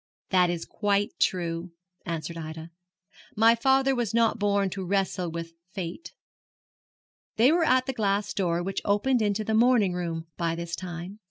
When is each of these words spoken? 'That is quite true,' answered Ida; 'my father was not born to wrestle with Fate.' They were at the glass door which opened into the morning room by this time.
'That 0.31 0.49
is 0.49 0.65
quite 0.65 1.11
true,' 1.19 1.73
answered 2.07 2.35
Ida; 2.35 2.71
'my 3.35 3.53
father 3.53 3.93
was 3.93 4.15
not 4.15 4.39
born 4.39 4.67
to 4.71 4.83
wrestle 4.83 5.29
with 5.29 5.53
Fate.' 5.75 6.11
They 7.35 7.51
were 7.51 7.63
at 7.63 7.85
the 7.85 7.93
glass 7.93 8.33
door 8.33 8.63
which 8.63 8.81
opened 8.83 9.21
into 9.21 9.43
the 9.43 9.53
morning 9.53 9.93
room 9.93 10.25
by 10.37 10.55
this 10.55 10.75
time. 10.75 11.19